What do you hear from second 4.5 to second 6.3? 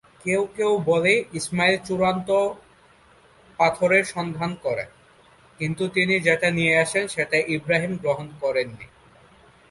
করেন, কিন্তু তিনি